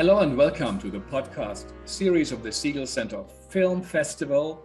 [0.00, 4.64] Hello and welcome to the podcast series of the Segal Center Film Festival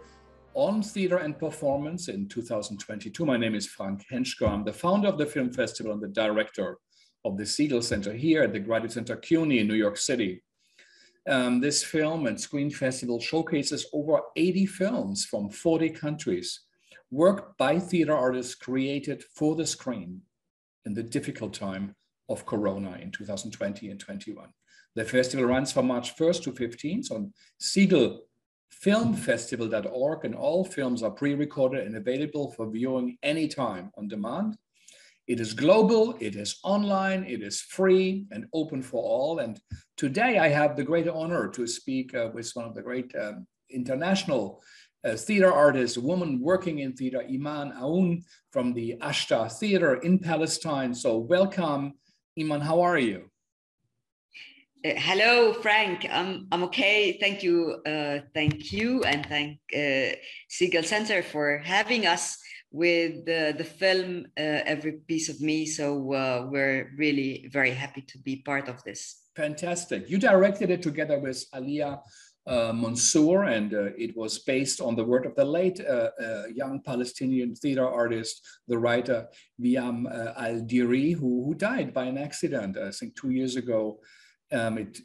[0.54, 3.26] on Theater and Performance in 2022.
[3.26, 4.48] My name is Frank Hentschker.
[4.48, 6.78] I'm the founder of the Film Festival and the director
[7.26, 10.42] of the Segal Center here at the Graduate Center CUNY in New York City.
[11.28, 16.62] Um, this film and screen festival showcases over 80 films from 40 countries,
[17.10, 20.22] worked by theater artists created for the screen
[20.86, 21.94] in the difficult time
[22.30, 24.48] of Corona in 2020 and 21.
[24.96, 31.86] The festival runs from March 1st to 15th on segalfilmfestival.org, and all films are pre-recorded
[31.86, 34.56] and available for viewing anytime on demand.
[35.26, 39.40] It is global, it is online, it is free and open for all.
[39.40, 39.60] And
[39.98, 43.46] today I have the great honor to speak uh, with one of the great um,
[43.68, 44.62] international
[45.04, 50.18] uh, theater artists, a woman working in theater, Iman Aoun from the Ashtar Theater in
[50.18, 50.94] Palestine.
[50.94, 51.98] So welcome,
[52.38, 53.30] Iman, how are you?
[54.94, 56.06] Hello, Frank.
[56.12, 57.18] I'm, I'm okay.
[57.18, 57.82] Thank you.
[57.84, 59.02] Uh, thank you.
[59.02, 60.14] And thank uh,
[60.48, 62.38] Segal Center for having us
[62.70, 65.66] with the film uh, Every Piece of Me.
[65.66, 69.22] So uh, we're really very happy to be part of this.
[69.34, 70.08] Fantastic.
[70.08, 72.00] You directed it together with Alia
[72.46, 75.80] uh, Mansour, and it was based on the work of the late
[76.54, 79.26] young Palestinian theater artist, the writer
[79.58, 83.98] Weam Al Dairi, who, who died by an accident, I think, two years ago
[84.52, 84.98] um, it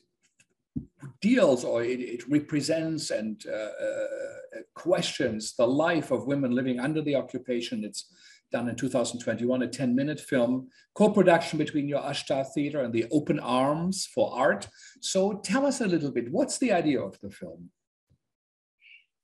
[1.21, 7.01] deals or it, it represents and uh, uh, questions the life of women living under
[7.01, 7.83] the occupation.
[7.83, 8.05] It's
[8.51, 13.39] done in 2021, a 10 minute film, co-production between your Ashtar Theater and the Open
[13.39, 14.67] Arms for Art.
[14.99, 17.69] So tell us a little bit, what's the idea of the film?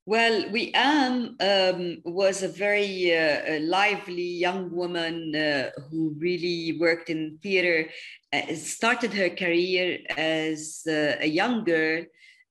[0.10, 7.40] Well, Weam um, was a very uh, lively young woman uh, who really worked in
[7.44, 7.90] theater,
[8.32, 12.06] uh, started her career as uh, a young girl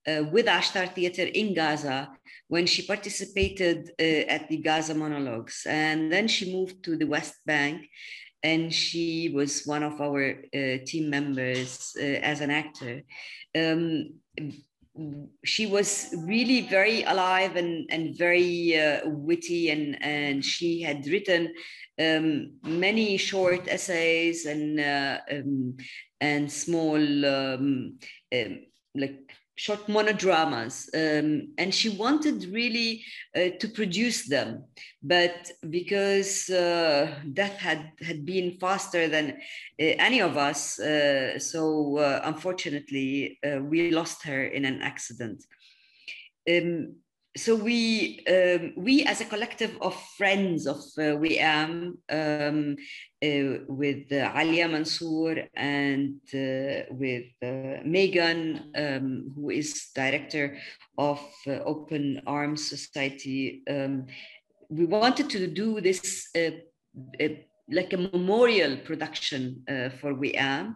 [0.06, 2.10] uh, with Ashtar Theater in Gaza
[2.48, 5.66] when she participated uh, at the Gaza monologues.
[5.66, 7.88] And then she moved to the West Bank
[8.42, 10.42] and she was one of our
[10.84, 13.00] team members as an actor.
[13.54, 14.10] Um,
[15.44, 21.52] she was really very alive and, and very uh, witty and, and she had written
[22.00, 25.76] um, many short essays and uh, um,
[26.20, 27.98] and small um,
[28.32, 28.60] um
[28.94, 33.02] like short monodramas um, and she wanted really
[33.34, 34.64] uh, to produce them.
[35.02, 41.98] But because uh, death had had been faster than uh, any of us uh, so
[41.98, 45.42] uh, unfortunately uh, we lost her in an accident.
[46.48, 46.96] Um,
[47.36, 52.76] so we um, we as a collective of friends of uh, Weam um,
[53.15, 60.58] uh, with uh, Alia Mansour and uh, with uh, Megan, um, who is director
[60.98, 63.62] of uh, Open Arms Society.
[63.68, 64.06] Um,
[64.68, 66.28] we wanted to do this
[67.68, 70.74] like a memorial production uh, for Weam.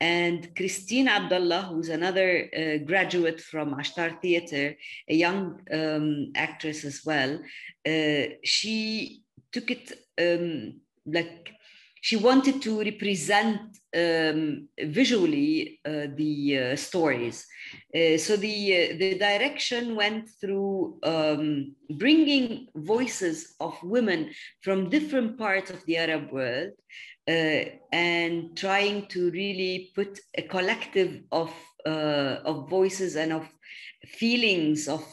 [0.00, 4.76] And Christine Abdullah, who's another uh, graduate from Ashtar Theater,
[5.08, 7.38] a young um, actress as well,
[7.86, 9.22] uh, she
[9.52, 11.52] took it um, like
[12.00, 13.60] she wanted to represent
[13.96, 17.46] um, visually uh, the uh, stories.
[17.94, 24.30] Uh, so the, uh, the direction went through um, bringing voices of women
[24.62, 26.70] from different parts of the Arab world
[27.28, 31.52] uh, and trying to really put a collective of,
[31.84, 33.46] uh, of voices and of
[34.06, 35.04] feelings of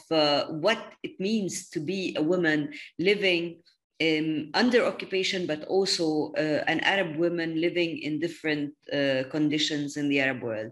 [0.49, 3.57] what it means to be a woman living
[4.01, 10.09] um, under occupation, but also uh, an Arab woman living in different uh, conditions in
[10.09, 10.71] the Arab world.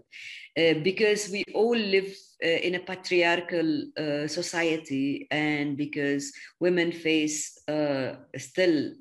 [0.56, 7.58] Uh, because we all live uh, in a patriarchal uh, society, and because women face
[7.68, 8.92] uh, still,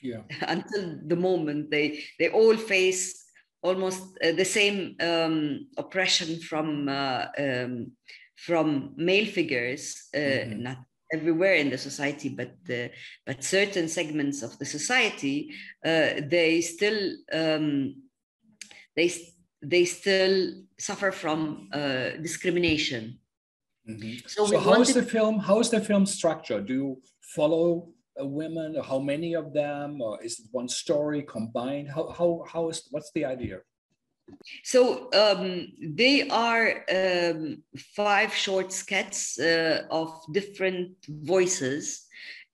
[0.00, 0.22] yeah.
[0.48, 3.24] until the moment, they, they all face
[3.62, 7.92] almost the same um, oppression from, um,
[8.34, 10.62] from male figures, mm-hmm.
[10.62, 10.78] not
[11.12, 12.88] everywhere in the society, but uh,
[13.26, 15.52] but certain segments of the society,
[15.84, 17.94] uh, they still um,
[18.96, 19.12] they
[19.62, 23.18] they still suffer from uh, discrimination.
[23.88, 24.26] Mm-hmm.
[24.26, 25.38] So, so how is the film?
[25.38, 26.66] How is the film structured?
[26.66, 27.88] Do you follow
[28.20, 28.76] uh, women?
[28.82, 30.00] How many of them?
[30.00, 31.90] Or is it one story combined?
[31.90, 33.60] How how how is what's the idea?
[34.64, 37.62] So um, they are um,
[37.94, 42.06] five short sketches uh, of different voices.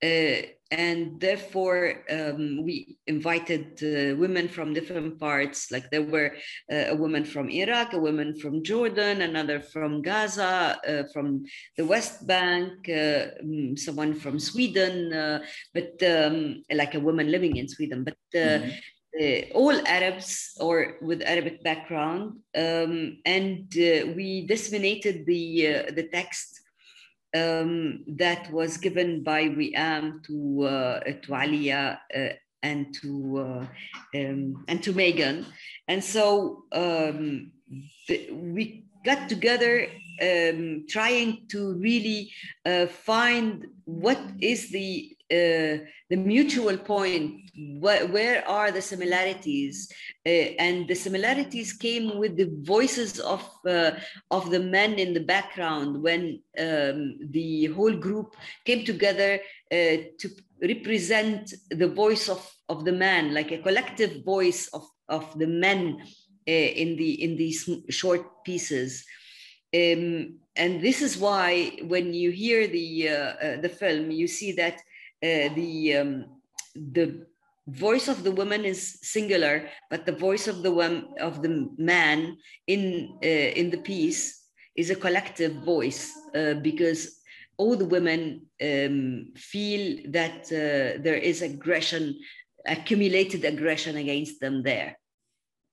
[0.03, 5.73] Uh, and therefore, um, we invited uh, women from different parts.
[5.73, 6.37] Like there were
[6.71, 11.45] uh, a woman from Iraq, a woman from Jordan, another from Gaza, uh, from
[11.77, 15.41] the West Bank, uh, mm, someone from Sweden,
[15.73, 18.05] but um, like a woman living in Sweden.
[18.05, 18.71] But mm-hmm.
[19.21, 26.05] Uh, all Arabs or with Arabic background, um, and uh, we disseminated the uh, the
[26.13, 26.61] text
[27.35, 32.29] um, that was given by Weam to uh, to Alia uh,
[32.63, 35.47] and to uh, um, and to Megan,
[35.89, 37.51] and so um,
[38.07, 39.89] the, we got together
[40.23, 42.31] um, trying to really
[42.65, 49.93] uh, find what is the uh, the mutual point wh- where are the similarities?
[50.27, 53.93] Uh, and the similarities came with the voices of uh,
[54.31, 59.39] of the men in the background when um, the whole group came together
[59.71, 60.29] uh, to
[60.63, 65.99] represent the voice of of the man like a collective voice of of the men
[66.49, 66.51] uh,
[66.83, 69.05] in the in these short pieces.
[69.75, 74.81] Um, and this is why when you hear the uh, the film you see that
[75.23, 76.25] uh, the um,
[76.75, 77.27] the
[77.67, 80.73] voice of the woman is singular, but the voice of the
[81.21, 82.37] of the man
[82.67, 84.45] in uh, in the piece
[84.77, 87.19] is a collective voice uh, because
[87.57, 92.15] all the women um, feel that uh, there is aggression,
[92.67, 94.97] accumulated aggression against them there.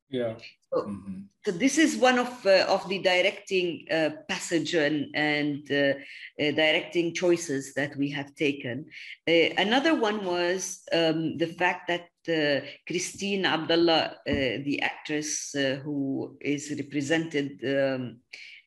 [0.10, 0.36] Yeah.
[0.72, 1.22] So, mm-hmm.
[1.44, 5.94] so this is one of uh, of the directing uh, passage and, and uh,
[6.40, 8.86] uh directing choices that we have taken.
[9.28, 16.74] Uh, another one was um, the fact that uh, Christine Abdullah, the actress who is
[16.78, 18.20] represented um,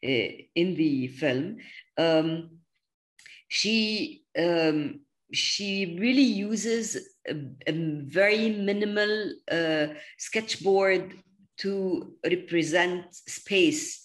[0.02, 1.58] in the film,
[1.96, 2.50] um,
[3.48, 5.00] she um,
[5.32, 6.96] she really uses
[7.28, 7.34] a,
[7.66, 9.34] a very minimal
[10.16, 11.14] sketchboard
[11.58, 14.02] to represent space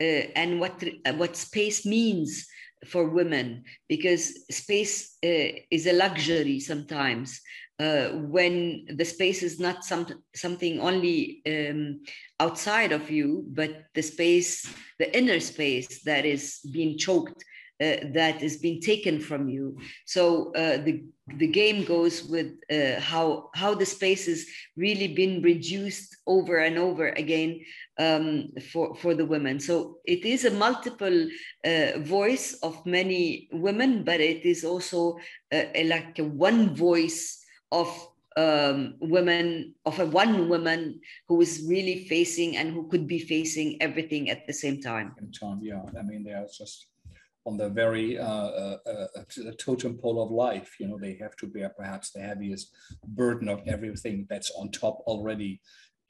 [0.00, 0.84] uh, and what
[1.16, 2.46] what space means
[2.86, 3.64] for women.
[3.88, 7.40] Because space uh, is a luxury sometimes
[7.78, 12.00] uh, when the space is not some, something only um,
[12.40, 14.66] outside of you but the space
[14.98, 17.44] the inner space that is being choked
[17.80, 19.76] that is being taken from you.
[20.06, 21.04] So uh, the
[21.38, 26.78] the game goes with uh, how how the space is really been reduced over and
[26.78, 27.60] over again
[27.98, 29.60] um, for for the women.
[29.60, 31.28] So it is a multiple
[31.64, 35.18] uh, voice of many women, but it is also
[35.52, 37.88] uh, a, like a one voice of
[38.36, 43.80] um, women of a one woman who is really facing and who could be facing
[43.82, 45.14] everything at the same time.
[45.40, 45.82] Time, yeah.
[45.98, 46.86] I mean, they are just
[47.46, 49.06] on the very uh, uh, uh,
[49.58, 50.74] totem pole of life.
[50.80, 52.74] You know, they have to bear perhaps the heaviest
[53.06, 55.60] burden of everything that's on top already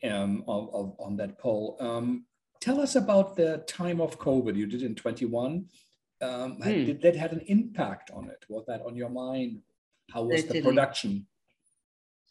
[0.02, 1.76] um, of, of, on that pole.
[1.78, 2.24] Um,
[2.60, 4.56] tell us about the time of COVID.
[4.56, 5.66] You did in 21.
[6.22, 6.62] Um, hmm.
[6.62, 8.44] Did that had an impact on it?
[8.48, 9.60] Was that on your mind?
[10.10, 10.60] How was Certainly.
[10.60, 11.26] the production?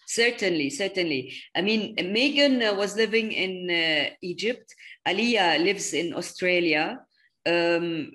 [0.07, 1.34] Certainly, certainly.
[1.56, 4.74] I mean, Megan uh, was living in uh, Egypt.
[5.07, 7.00] Alia lives in Australia
[7.45, 8.11] um,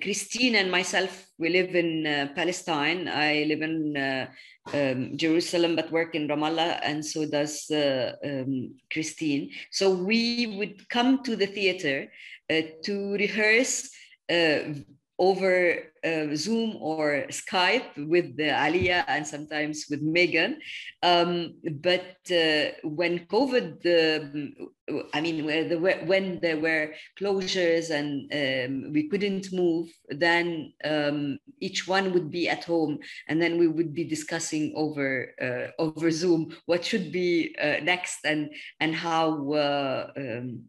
[0.00, 3.08] Christine and myself, we live in uh, Palestine.
[3.08, 4.26] I live in uh,
[4.72, 9.50] um, Jerusalem, but work in Ramallah, and so does uh, um, Christine.
[9.70, 12.10] So we would come to the theater
[12.48, 13.90] uh, to rehearse
[14.30, 14.74] uh,
[15.20, 20.58] over uh, Zoom or Skype with the Alia and sometimes with Megan.
[21.02, 28.92] Um, but uh, when COVID, uh, I mean, the, when there were closures and um,
[28.92, 32.98] we couldn't move, then um, each one would be at home,
[33.28, 38.24] and then we would be discussing over uh, over Zoom what should be uh, next
[38.24, 38.50] and
[38.80, 40.64] and how uh, um,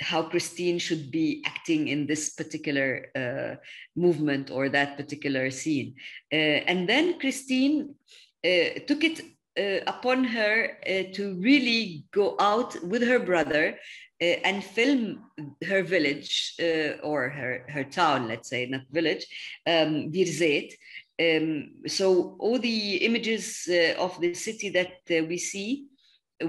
[0.00, 3.56] how Christine should be acting in this particular uh,
[3.96, 5.94] movement or that particular scene.
[6.32, 7.94] Uh, and then Christine
[8.44, 9.20] uh, took it
[9.58, 13.76] uh, upon her uh, to really go out with her brother
[14.20, 15.24] uh, and film
[15.66, 16.54] her village
[17.02, 19.26] or her, her town, let's say, not village,
[19.66, 20.74] um, Birzeit.
[21.20, 25.86] Um, so all the images of the city that we see,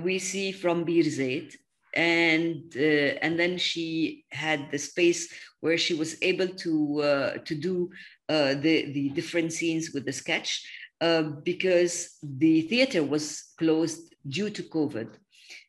[0.04, 1.56] we see from Birzeit
[1.94, 7.56] and uh, and then she had the space where she was able to uh, to
[7.56, 7.90] do
[8.30, 10.66] uh, the the different scenes with the sketch
[11.02, 15.10] uh, because the theater was closed due to COVID.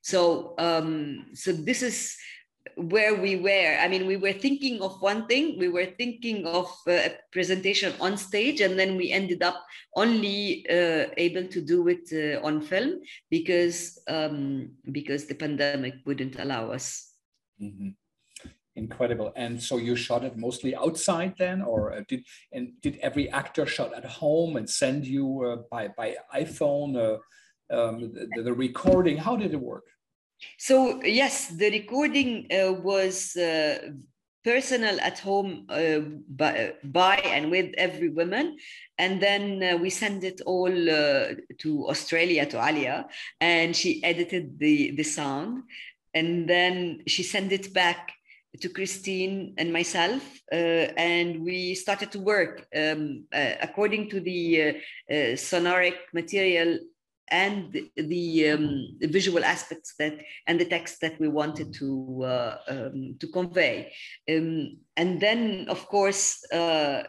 [0.02, 2.16] So um, so this is
[2.76, 3.76] where we were.
[3.80, 7.92] I mean, we were thinking of one thing, we were thinking of uh, a presentation
[8.00, 9.64] on stage, and then we ended up
[9.96, 13.00] only uh, able to do it uh, on film
[13.30, 17.12] because um, because the pandemic wouldn't allow us.
[17.60, 17.90] Mm-hmm.
[18.76, 19.32] Incredible.
[19.36, 23.66] And so you shot it mostly outside then, or uh, did and did every actor
[23.66, 29.16] shot at home and send you uh, by by iPhone uh, um, the, the recording?
[29.16, 29.84] How did it work?
[30.58, 33.92] So yes, the recording uh, was uh,
[34.44, 38.56] personal at home uh, by, by, and with every woman,
[38.98, 43.06] and then uh, we sent it all uh, to Australia to Alia,
[43.40, 45.64] and she edited the the song,
[46.14, 48.12] and then she sent it back
[48.60, 54.74] to Christine and myself, uh, and we started to work um, according to the
[55.36, 56.78] sonoric material
[57.30, 62.56] and the, um, the, visual aspects that and the text that we wanted to uh,
[62.68, 63.92] um, to convey.
[64.28, 67.04] Um, and then, of course, uh,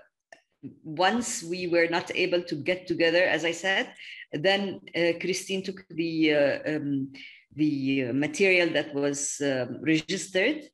[0.84, 3.94] once we were not able to get together, as I said,
[4.32, 7.14] then uh, Christine took the uh, um,
[7.56, 10.70] the material that was um, registered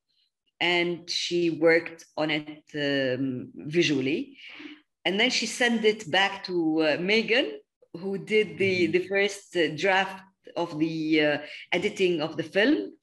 [0.59, 4.37] and she worked on it um, visually.
[5.05, 7.59] And then she sent it back to uh, Megan,
[7.95, 8.91] who did the, mm-hmm.
[8.91, 10.23] the first uh, draft
[10.55, 11.37] of the uh,
[11.71, 12.93] editing of the film.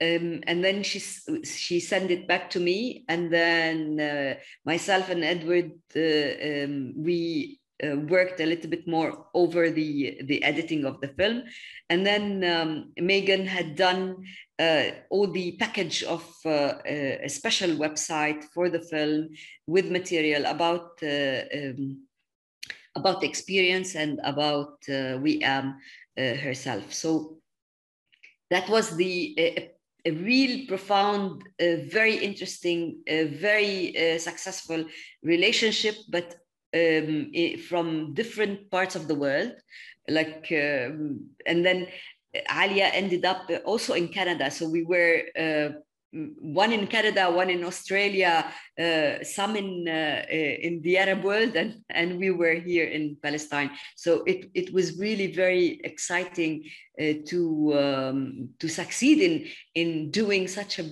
[0.00, 0.98] Um, and then she
[1.44, 4.34] she sent it back to me, and then uh,
[4.64, 10.42] myself and Edward uh, um, we uh, worked a little bit more over the the
[10.42, 11.44] editing of the film,
[11.88, 14.24] and then um, Megan had done
[14.58, 19.28] uh, all the package of a special website for the film
[19.68, 22.02] with material about um,
[22.94, 25.78] about the experience and about uh, am
[26.18, 26.92] uh, herself.
[26.92, 27.38] So
[28.50, 29.70] that was the a,
[30.04, 34.84] a real profound, uh, very interesting, very uh, successful
[35.22, 36.34] relationship, but
[36.74, 37.32] um,
[37.68, 39.52] from different parts of the world.
[40.08, 41.86] Like, um, and then
[42.50, 44.50] Alia ended up also in Canada.
[44.50, 45.78] So we were uh,
[46.12, 48.44] one in Canada, one in Australia,
[48.78, 53.16] uh, some in uh, uh, in the Arab world, and and we were here in
[53.22, 53.70] Palestine.
[53.96, 56.64] So it it was really very exciting
[57.00, 57.40] uh, to
[57.78, 60.84] um, to succeed in in doing such a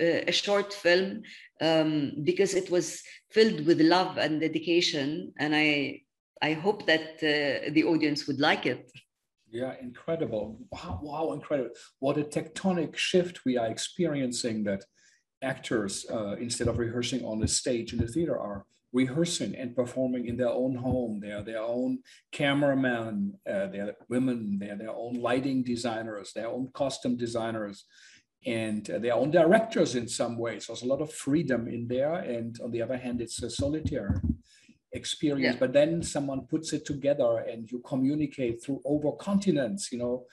[0.00, 1.22] a short film
[1.60, 6.02] um, because it was filled with love and dedication, and I
[6.40, 8.90] I hope that uh, the audience would like it.
[9.50, 10.58] Yeah, incredible.
[10.70, 11.70] Wow, wow, incredible.
[12.00, 14.84] What a tectonic shift we are experiencing that
[15.42, 20.26] actors, uh, instead of rehearsing on the stage in the theater, are rehearsing and performing
[20.26, 21.20] in their own home.
[21.20, 22.00] They are their own
[22.32, 27.84] cameraman, uh, they're women, they're their own lighting designers, their own costume designers,
[28.46, 30.66] and uh, their own directors in some ways.
[30.66, 32.14] So There's a lot of freedom in there.
[32.14, 34.22] And on the other hand, it's a solitaire
[34.92, 35.60] experience yeah.
[35.60, 40.24] but then someone puts it together and you communicate through over continents you know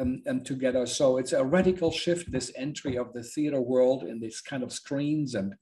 [0.00, 4.20] um, and together so it's a radical shift this entry of the theater world in
[4.20, 5.54] this kind of screens and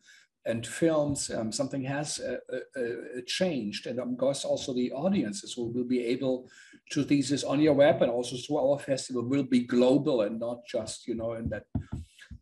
[0.44, 5.56] and films um, something has uh, uh, uh, changed and of course also the audiences
[5.56, 6.48] will, will be able
[6.90, 10.38] to see this on your web and also through our festival will be global and
[10.40, 11.64] not just you know in that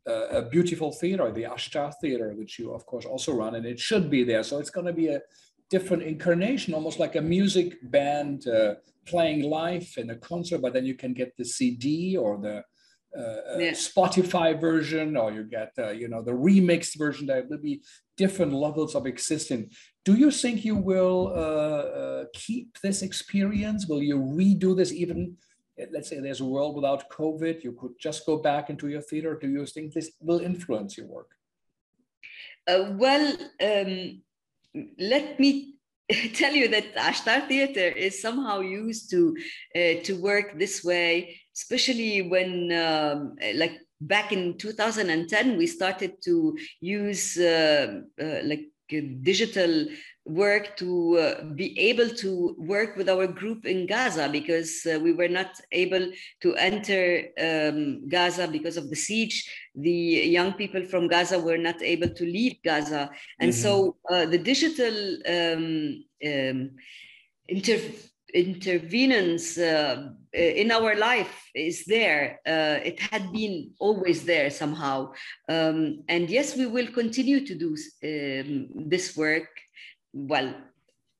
[0.08, 3.78] uh, a beautiful theater, the Ashtar Theater, which you of course also run, and it
[3.78, 4.42] should be there.
[4.42, 5.20] So it's going to be a
[5.70, 8.74] different incarnation, almost like a music band uh,
[9.06, 12.62] playing live in a concert, but then you can get the CD or the
[13.16, 13.72] uh, uh, yeah.
[13.72, 17.26] Spotify version, or you get uh, you know the remixed version.
[17.26, 17.82] There will be
[18.16, 19.70] different levels of existing.
[20.04, 23.86] Do you think you will uh, uh, keep this experience?
[23.88, 25.36] Will you redo this even?
[25.92, 29.38] Let's say there's a world without COVID, you could just go back into your theater.
[29.40, 31.30] Do you think this will influence your work?
[32.68, 34.20] well, um,
[34.98, 35.74] let me
[36.34, 39.36] tell you that Ashtar Theater is somehow used to
[39.76, 46.56] uh, to work this way, especially when um, like back in 2010 we started to
[46.80, 48.66] use uh, uh, like
[49.22, 49.86] digital
[50.26, 55.12] work to uh, be able to work with our group in Gaza because uh, we
[55.12, 56.10] were not able
[56.42, 59.48] to enter um, Gaza because of the siege.
[59.74, 63.10] The young people from Gaza were not able to leave Gaza.
[63.38, 63.62] And mm-hmm.
[63.62, 66.70] so uh, the digital um, um,
[67.48, 67.92] inter-
[68.34, 72.40] intervenence uh, in our life is there.
[72.46, 75.12] Uh, it had been always there somehow.
[75.48, 79.48] Um, and yes, we will continue to do um, this work
[80.12, 80.54] well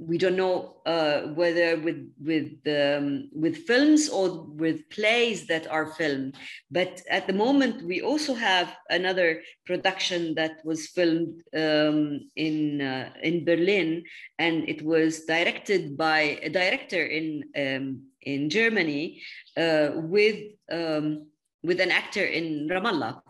[0.01, 5.93] we don't know uh, whether with with um, with films or with plays that are
[5.93, 6.37] filmed.
[6.71, 13.11] But at the moment, we also have another production that was filmed um, in uh,
[13.23, 14.03] in Berlin,
[14.39, 19.21] and it was directed by a director in um, in Germany
[19.59, 20.41] uh, with
[20.73, 21.27] um,
[21.63, 23.21] with an actor in Ramallah.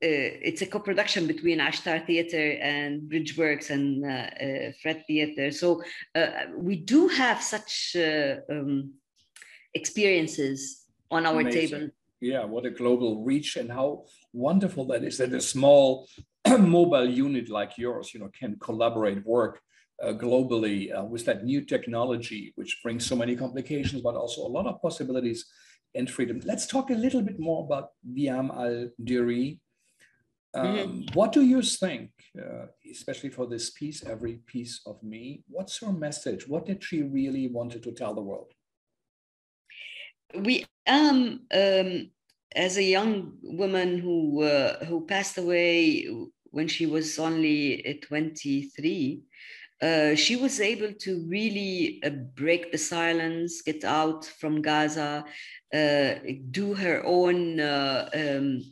[0.00, 5.50] Uh, it's a co-production between Ashtar Theatre and Bridgeworks and uh, uh, Fred Theatre.
[5.50, 5.82] So
[6.56, 7.96] we do have such
[8.48, 8.94] um,
[9.74, 11.68] experiences on our Amazing.
[11.68, 11.88] table.
[12.20, 16.08] Yeah, what a global reach and how wonderful that is that a small
[16.58, 19.60] mobile unit like yours, you know, can collaborate, work
[20.02, 24.54] uh, globally uh, with that new technology, which brings so many complications, but also a
[24.56, 25.46] lot of possibilities
[25.94, 26.40] and freedom.
[26.44, 29.58] Let's talk a little bit more about Weam al Dairi.
[30.58, 30.78] Mm-hmm.
[30.78, 31.18] Um, mm-hmm.
[31.18, 35.42] What do you think, uh, especially for this piece, Every Piece of Me?
[35.48, 36.48] What's her message?
[36.48, 38.52] What did she really wanted to tell the world?
[40.34, 42.10] We um, um
[42.54, 46.08] as a young woman who uh, who passed away
[46.50, 49.22] when she was only uh, 23,
[49.82, 55.24] uh, she was able to really uh, break the silence, get out from Gaza,
[55.74, 56.14] uh,
[56.50, 58.62] do her own uh, um,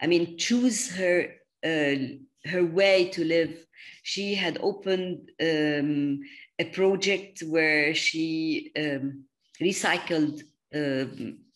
[0.00, 1.96] I mean, choose her uh,
[2.44, 3.66] her way to live.
[4.02, 6.20] She had opened um,
[6.58, 9.24] a project where she um,
[9.60, 10.42] recycled
[10.74, 11.06] uh,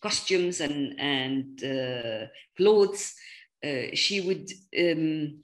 [0.01, 2.27] costumes and and uh,
[2.57, 3.15] clothes.
[3.65, 4.51] Uh, she would.
[4.79, 5.43] Um,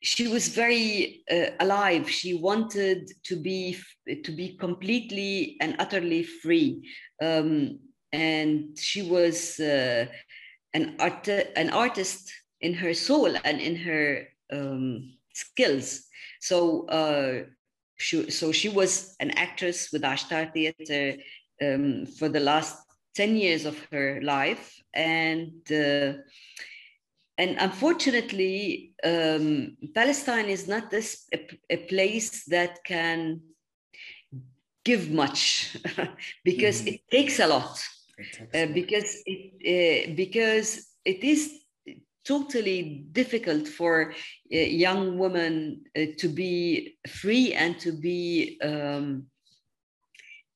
[0.00, 2.08] she was very uh, alive.
[2.08, 3.76] She wanted to be
[4.24, 6.88] to be completely and utterly free,
[7.20, 7.80] um,
[8.12, 10.06] and she was uh,
[10.78, 11.28] an art
[11.62, 12.22] an artist
[12.60, 14.04] in her soul and in her
[14.56, 14.84] um,
[15.32, 15.86] skills.
[16.40, 17.32] So uh,
[17.96, 21.08] she, so she was an actress with Ashtar Theatre
[21.62, 22.76] um, for the last
[23.14, 24.80] 10 years of her life.
[24.94, 26.12] And, uh,
[27.36, 33.40] and unfortunately, um, Palestine is not this a, a, place that can
[34.84, 35.76] give much
[36.44, 36.94] because mm-hmm.
[36.94, 37.78] it takes a lot
[38.54, 41.52] uh, because it uh, because it is
[42.24, 44.12] totally difficult for
[44.50, 49.26] a young women uh, to be free and to be um,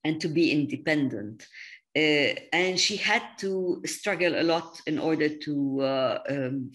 [0.04, 1.46] and to be independent.
[1.94, 6.72] And she had to struggle a lot in order to uh, um,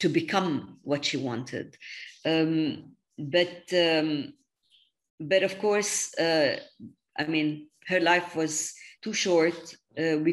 [0.00, 1.76] to become what she wanted.
[2.24, 4.34] Um, but um,
[5.20, 6.58] but of course, uh,
[7.18, 10.32] I mean, her life was too short uh, we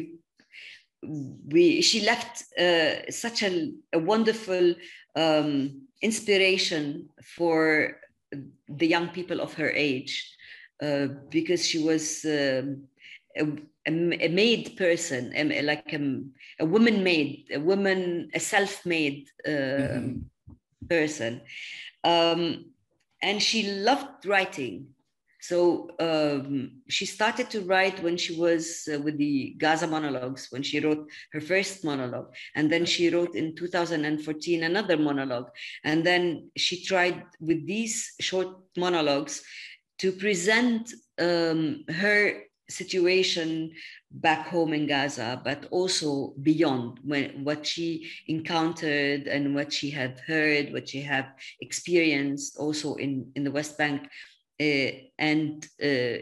[1.52, 4.74] we she left uh, such a, a wonderful
[5.16, 7.96] um, inspiration for
[8.68, 10.14] the young people of her age
[10.82, 12.84] uh, because she was um,
[13.36, 13.46] a,
[13.86, 16.20] a, made person a, like a,
[16.60, 20.18] a woman made a woman a self-made uh, mm-hmm.
[20.88, 21.40] person
[22.04, 22.64] um,
[23.22, 24.86] and she loved writing
[25.42, 30.62] so um, she started to write when she was uh, with the Gaza monologues, when
[30.62, 32.32] she wrote her first monologue.
[32.54, 35.50] And then she wrote in 2014 another monologue.
[35.82, 39.42] And then she tried with these short monologues
[39.98, 43.72] to present um, her situation
[44.12, 50.20] back home in Gaza, but also beyond when what she encountered and what she had
[50.24, 51.26] heard, what she had
[51.60, 54.08] experienced also in, in the West Bank
[55.18, 56.18] and uh,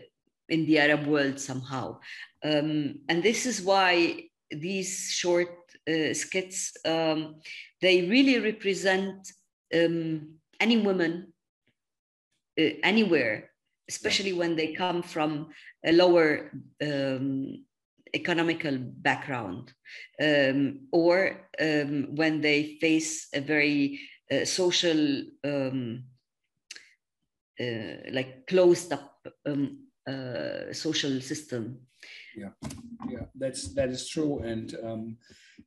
[0.48, 1.98] in the Arab world somehow.
[2.44, 5.48] Um, and this is why these short
[5.88, 7.40] uh, skits, um,
[7.81, 9.31] they really represent
[9.74, 11.33] um, any woman
[12.83, 13.50] anywhere,
[13.88, 15.48] especially when they come from
[15.85, 16.50] a lower
[16.83, 17.64] um,
[18.14, 19.72] economical background
[20.22, 24.00] um, or um, when they face a very
[24.31, 26.10] uh, social um, uh,
[28.12, 31.79] like closed up um, uh, social system.
[32.37, 32.51] Yeah,
[33.09, 35.16] yeah, that's that is true, and um,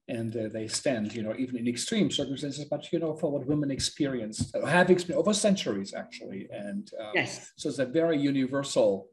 [0.08, 3.46] and uh, they stand, you know, even in extreme circumstances, but you know, for what
[3.46, 9.08] women experience, have experienced over centuries actually, and um, yes, so it's a very universal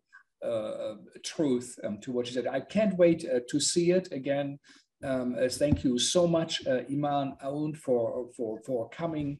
[0.45, 2.47] uh, truth um, to what you said.
[2.47, 4.59] I can't wait uh, to see it again.
[5.05, 9.39] Um, thank you so much, uh, Iman Aoun, for for for coming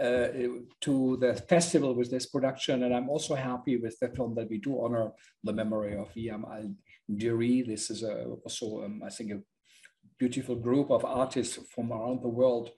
[0.00, 0.28] uh,
[0.80, 2.84] to the festival with this production.
[2.84, 5.10] And I'm also happy with the film that we do honor
[5.44, 7.66] the memory of Weam al-Dairi.
[7.66, 9.40] This is a, also, um, I think, a
[10.18, 12.70] beautiful group of artists from around the world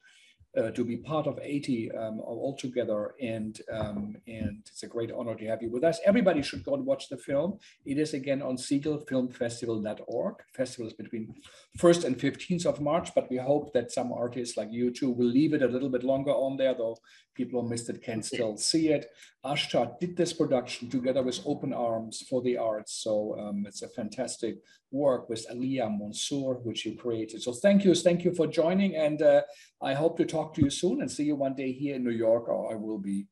[0.57, 3.14] uh, to be part of 80 um, all together.
[3.20, 5.98] And, um, and it's a great honor to have you with us.
[6.05, 7.59] Everybody should go and watch the film.
[7.85, 10.35] It is again on SegalFilmFestival.org.
[10.55, 11.35] Festival is between
[11.78, 15.26] 1st and 15th of March, but we hope that some artists like you two will
[15.26, 16.96] leave it a little bit longer on there, though
[17.34, 19.10] people who missed it can still see it.
[19.44, 23.02] Ashtar did this production together with Open Arms for the Arts.
[23.02, 24.58] So um, it's a fantastic
[24.92, 27.42] work with Alia Mansour, which you created.
[27.42, 28.94] So thank you, thank you for joining.
[28.94, 29.42] And uh,
[29.82, 32.10] I hope to talk to you soon and see you one day here in New
[32.10, 33.26] York, or I will be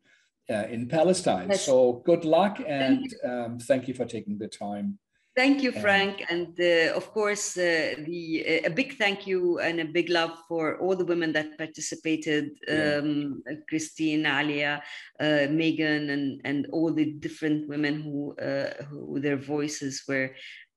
[0.50, 1.48] uh, in Palestine.
[1.50, 1.64] Yes.
[1.64, 3.30] So good luck and thank you.
[3.30, 4.98] Um, thank you for taking the time
[5.34, 9.80] Thank you, Frank, and uh, of course, uh, the uh, a big thank you and
[9.80, 13.56] a big love for all the women that participated: um, yeah.
[13.66, 14.82] Christine, Alia,
[15.18, 20.34] uh, Megan, and and all the different women who uh, who their voices were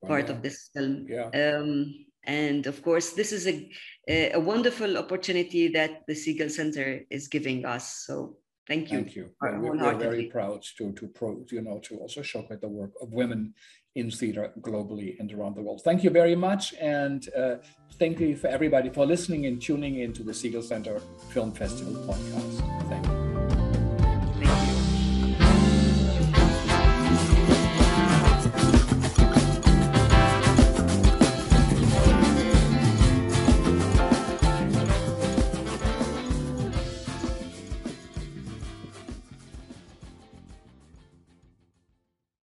[0.08, 0.36] part yeah.
[0.36, 1.06] of this film.
[1.10, 1.30] Yeah.
[1.36, 3.70] Um, and of course, this is a
[4.08, 8.06] a wonderful opportunity that the Segal Center is giving us.
[8.06, 8.38] So
[8.68, 8.98] Thank you.
[9.04, 9.30] Thank you.
[9.39, 13.13] We're, we're, very proud to to pro, you know to also showcase the work of
[13.13, 13.54] women
[13.95, 15.81] in theater globally and around the world.
[15.84, 16.73] Thank you very much.
[16.75, 17.55] And uh,
[17.97, 22.89] thank you for everybody for listening and tuning into the Segal Center Film Festival podcast.
[22.89, 23.24] Thank you.